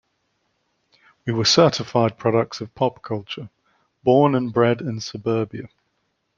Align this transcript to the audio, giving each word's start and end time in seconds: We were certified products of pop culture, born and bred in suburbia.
We 1.27 1.33
were 1.33 1.45
certified 1.45 2.17
products 2.17 2.59
of 2.59 2.73
pop 2.73 3.03
culture, 3.03 3.51
born 4.01 4.33
and 4.33 4.51
bred 4.51 4.81
in 4.81 4.99
suburbia. 4.99 5.67